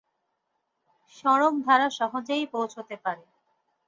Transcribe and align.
সড়ক 1.17 1.53
দ্বারা 1.63 1.87
সহজেই 1.89 2.45
পৌঁছতে 2.53 2.95
পারে। 3.03 3.23